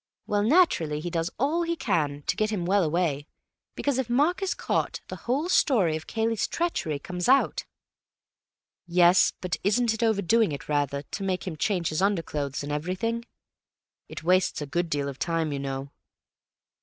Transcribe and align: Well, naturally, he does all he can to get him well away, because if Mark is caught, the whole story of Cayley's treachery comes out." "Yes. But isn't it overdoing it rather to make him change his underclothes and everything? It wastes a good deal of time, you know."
Well, 0.25 0.41
naturally, 0.41 0.99
he 0.99 1.11
does 1.11 1.29
all 1.37 1.61
he 1.61 1.75
can 1.75 2.23
to 2.23 2.35
get 2.35 2.49
him 2.49 2.65
well 2.65 2.83
away, 2.83 3.27
because 3.75 3.99
if 3.99 4.09
Mark 4.09 4.41
is 4.41 4.55
caught, 4.55 4.99
the 5.09 5.15
whole 5.29 5.47
story 5.47 5.95
of 5.95 6.07
Cayley's 6.07 6.47
treachery 6.47 6.97
comes 6.97 7.29
out." 7.29 7.65
"Yes. 8.87 9.31
But 9.41 9.57
isn't 9.63 9.93
it 9.93 10.01
overdoing 10.01 10.53
it 10.53 10.67
rather 10.67 11.03
to 11.03 11.23
make 11.23 11.45
him 11.45 11.55
change 11.55 11.89
his 11.89 12.01
underclothes 12.01 12.63
and 12.63 12.71
everything? 12.71 13.25
It 14.09 14.23
wastes 14.23 14.59
a 14.59 14.65
good 14.65 14.89
deal 14.89 15.07
of 15.07 15.19
time, 15.19 15.53
you 15.53 15.59
know." 15.59 15.91